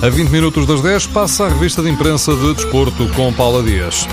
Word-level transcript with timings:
A 0.00 0.08
20 0.08 0.28
minutos 0.28 0.64
das 0.64 0.80
10 0.80 1.08
passa 1.08 1.46
a 1.46 1.48
revista 1.48 1.82
de 1.82 1.90
imprensa 1.90 2.32
de 2.32 2.54
desporto 2.54 3.08
com 3.16 3.32
Paula 3.32 3.64
Dias. 3.64 4.06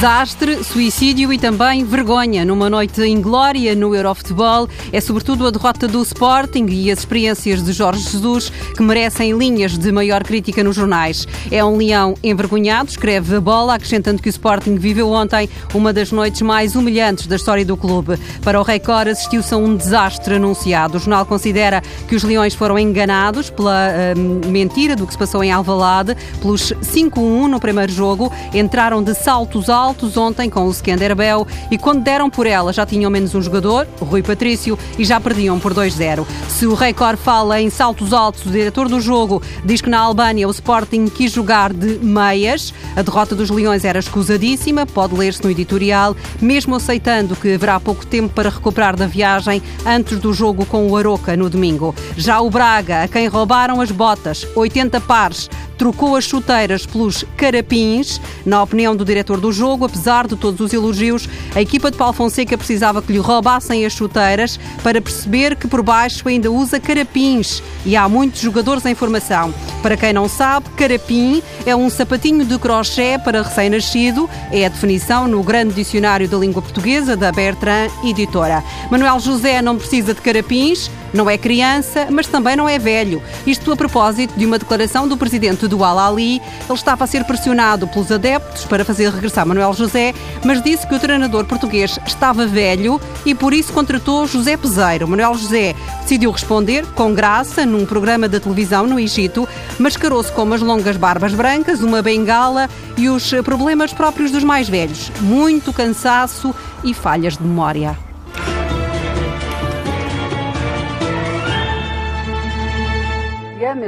Desastre, 0.00 0.64
suicídio 0.64 1.30
e 1.30 1.36
também 1.36 1.84
vergonha 1.84 2.42
numa 2.42 2.70
noite 2.70 3.02
inglória 3.02 3.74
no 3.74 3.94
Eurofutebol. 3.94 4.66
É 4.90 4.98
sobretudo 4.98 5.46
a 5.46 5.50
derrota 5.50 5.86
do 5.86 6.00
Sporting 6.00 6.64
e 6.70 6.90
as 6.90 7.00
experiências 7.00 7.62
de 7.62 7.70
Jorge 7.74 8.08
Jesus 8.10 8.48
que 8.48 8.82
merecem 8.82 9.36
linhas 9.36 9.76
de 9.76 9.92
maior 9.92 10.24
crítica 10.24 10.64
nos 10.64 10.76
jornais. 10.76 11.28
É 11.50 11.62
um 11.62 11.76
leão 11.76 12.14
envergonhado, 12.22 12.88
escreve 12.88 13.36
a 13.36 13.40
bola, 13.42 13.74
acrescentando 13.74 14.22
que 14.22 14.28
o 14.28 14.30
Sporting 14.30 14.76
viveu 14.76 15.10
ontem 15.10 15.50
uma 15.74 15.92
das 15.92 16.10
noites 16.10 16.40
mais 16.40 16.74
humilhantes 16.74 17.26
da 17.26 17.36
história 17.36 17.62
do 17.64 17.76
clube. 17.76 18.18
Para 18.42 18.58
o 18.58 18.62
Record 18.62 19.08
assistiu-se 19.08 19.52
a 19.52 19.58
um 19.58 19.76
desastre 19.76 20.36
anunciado. 20.36 20.96
O 20.96 21.00
jornal 21.00 21.26
considera 21.26 21.82
que 22.08 22.16
os 22.16 22.22
leões 22.22 22.54
foram 22.54 22.78
enganados 22.78 23.50
pela 23.50 23.90
uh, 23.90 24.48
mentira 24.48 24.96
do 24.96 25.06
que 25.10 25.14
se 25.14 25.18
passou 25.18 25.42
em 25.42 25.50
Alvalade, 25.50 26.16
pelos 26.40 26.72
5-1 26.72 27.48
no 27.48 27.60
primeiro 27.60 27.92
jogo, 27.92 28.32
entraram 28.54 29.02
de 29.02 29.14
saltos 29.14 29.68
altos 29.68 30.16
ontem 30.16 30.48
com 30.48 30.66
o 30.66 30.70
Skanderbel 30.70 31.46
e 31.70 31.76
quando 31.76 32.02
deram 32.02 32.30
por 32.30 32.46
ela 32.46 32.72
já 32.72 32.86
tinham 32.86 33.10
menos 33.10 33.34
um 33.34 33.42
jogador, 33.42 33.86
o 34.00 34.04
Rui 34.04 34.22
Patrício, 34.22 34.78
e 34.98 35.04
já 35.04 35.20
perdiam 35.20 35.58
por 35.58 35.74
2-0. 35.74 36.24
Se 36.48 36.66
o 36.66 36.74
Record 36.74 37.18
fala 37.18 37.60
em 37.60 37.70
saltos 37.70 38.12
altos, 38.12 38.46
o 38.46 38.50
diretor 38.50 38.88
do 38.88 39.00
jogo 39.00 39.42
diz 39.64 39.80
que 39.80 39.90
na 39.90 40.00
Albânia 40.00 40.46
o 40.46 40.50
Sporting 40.50 41.06
quis 41.06 41.32
jogar 41.32 41.72
de 41.72 41.98
meias. 41.98 42.72
A 42.96 43.02
derrota 43.02 43.34
dos 43.34 43.50
Leões 43.50 43.84
era 43.84 43.98
escusadíssima, 43.98 44.86
pode 44.86 45.14
ler-se 45.14 45.42
no 45.42 45.50
editorial, 45.50 46.16
mesmo 46.40 46.74
aceitando 46.76 47.36
que 47.36 47.54
haverá 47.54 47.80
pouco 47.80 48.06
tempo 48.06 48.32
para 48.32 48.50
recuperar 48.50 48.96
da 48.96 49.06
viagem 49.06 49.62
antes 49.84 50.18
do 50.18 50.32
jogo 50.32 50.64
com 50.66 50.88
o 50.88 50.96
Aroca 50.96 51.36
no 51.36 51.50
domingo. 51.50 51.94
Já 52.16 52.40
o 52.40 52.50
Braga, 52.50 53.02
a 53.02 53.08
quem 53.08 53.26
roubaram 53.26 53.80
as 53.80 53.90
botas, 53.90 54.46
80 54.54 54.89
pares, 54.98 55.50
trocou 55.76 56.16
as 56.16 56.24
chuteiras 56.24 56.84
pelos 56.84 57.24
carapins. 57.36 58.20
Na 58.44 58.62
opinião 58.62 58.96
do 58.96 59.04
diretor 59.04 59.40
do 59.40 59.52
jogo, 59.52 59.84
apesar 59.84 60.26
de 60.26 60.36
todos 60.36 60.60
os 60.60 60.72
elogios, 60.72 61.28
a 61.54 61.60
equipa 61.60 61.90
de 61.90 61.96
Paulo 61.96 62.12
Fonseca 62.12 62.56
precisava 62.56 63.00
que 63.00 63.12
lhe 63.12 63.18
roubassem 63.18 63.84
as 63.84 63.92
chuteiras 63.92 64.58
para 64.82 65.00
perceber 65.00 65.54
que 65.56 65.68
por 65.68 65.82
baixo 65.82 66.28
ainda 66.28 66.50
usa 66.50 66.80
carapins 66.80 67.62
e 67.84 67.96
há 67.96 68.08
muitos 68.08 68.40
jogadores 68.40 68.84
em 68.86 68.94
formação. 68.94 69.54
Para 69.82 69.96
quem 69.96 70.12
não 70.12 70.28
sabe, 70.28 70.68
carapim 70.70 71.42
é 71.64 71.74
um 71.74 71.88
sapatinho 71.88 72.44
de 72.44 72.58
crochê 72.58 73.18
para 73.22 73.42
recém-nascido, 73.42 74.28
é 74.50 74.66
a 74.66 74.68
definição 74.68 75.26
no 75.26 75.42
grande 75.42 75.74
dicionário 75.74 76.28
da 76.28 76.36
língua 76.36 76.62
portuguesa 76.62 77.16
da 77.16 77.32
Bertrand 77.32 77.90
Editora. 78.04 78.62
Manuel 78.90 79.18
José 79.20 79.60
não 79.62 79.76
precisa 79.76 80.14
de 80.14 80.20
carapins, 80.20 80.90
não 81.12 81.28
é 81.28 81.36
criança, 81.36 82.06
mas 82.10 82.26
também 82.26 82.56
não 82.56 82.68
é 82.68 82.78
velho. 82.78 83.22
Isto 83.46 83.72
a 83.72 83.76
propósito 83.76 84.34
de 84.36 84.46
uma 84.46 84.58
declaração 84.58 85.08
do 85.08 85.16
presidente 85.16 85.66
do 85.66 85.84
Al-Ali. 85.84 86.40
Ele 86.68 86.74
estava 86.74 87.04
a 87.04 87.06
ser 87.06 87.24
pressionado 87.24 87.86
pelos 87.88 88.10
adeptos 88.10 88.64
para 88.64 88.84
fazer 88.84 89.10
regressar 89.10 89.46
Manuel 89.46 89.72
José, 89.72 90.14
mas 90.44 90.62
disse 90.62 90.86
que 90.86 90.94
o 90.94 90.98
treinador 90.98 91.44
português 91.44 91.98
estava 92.06 92.46
velho 92.46 93.00
e 93.24 93.34
por 93.34 93.52
isso 93.52 93.72
contratou 93.72 94.26
José 94.26 94.56
Peseiro. 94.56 95.08
Manuel 95.08 95.34
José 95.34 95.74
decidiu 96.02 96.30
responder, 96.30 96.86
com 96.94 97.14
graça, 97.14 97.66
num 97.66 97.86
programa 97.86 98.28
da 98.28 98.40
televisão 98.40 98.86
no 98.86 98.98
Egito, 98.98 99.48
mascarou-se 99.78 100.32
com 100.32 100.42
umas 100.42 100.60
longas 100.60 100.96
barbas 100.96 101.34
brancas, 101.34 101.80
uma 101.80 102.02
bengala 102.02 102.68
e 102.96 103.08
os 103.08 103.30
problemas 103.44 103.92
próprios 103.92 104.30
dos 104.30 104.44
mais 104.44 104.68
velhos. 104.68 105.10
Muito 105.20 105.72
cansaço 105.72 106.54
e 106.84 106.94
falhas 106.94 107.36
de 107.36 107.44
memória. 107.44 108.09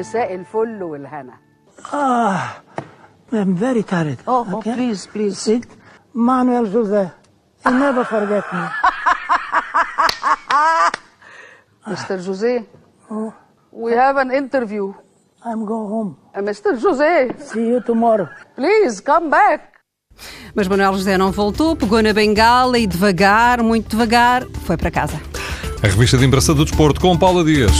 مساء 0.01 0.35
الفل 0.35 0.83
والهنا 0.83 1.33
Ah, 1.93 2.61
I'm 3.31 3.53
very 3.55 3.83
tired. 3.83 4.17
Oh, 4.27 4.45
oh, 4.51 4.61
please, 4.61 5.05
please. 5.13 5.37
Sit. 5.37 5.65
Manuel 6.13 6.65
José. 6.65 7.11
You 7.65 7.71
never 7.71 8.03
forget 8.05 8.45
me. 8.53 8.63
Mr. 11.87 12.17
Jose, 12.25 12.65
we 13.71 13.91
have 13.93 14.17
an 14.17 14.31
interview. 14.31 14.93
I'm 15.45 15.65
go 15.65 15.87
home. 15.87 16.17
Uh, 16.35 16.41
Mr. 16.41 16.77
Jose, 16.83 17.31
See 17.39 17.67
you 17.67 17.79
tomorrow. 17.81 18.27
please 18.55 18.99
come 19.01 19.29
back. 19.29 19.61
Mas 20.55 20.67
Manuel 20.67 20.93
José 20.93 21.17
não 21.17 21.31
voltou, 21.31 21.75
pegou 21.75 22.01
na 22.01 22.11
bengala 22.11 22.77
e 22.79 22.87
devagar, 22.87 23.61
muito 23.61 23.89
devagar, 23.91 24.43
foi 24.65 24.75
para 24.75 24.89
casa. 24.89 25.21
A 25.83 25.87
revista 25.87 26.17
de 26.17 26.25
imprensa 26.25 26.53
do 26.55 26.65
desporto 26.65 26.99
com 26.99 27.15
Paula 27.17 27.43
Dias. 27.43 27.71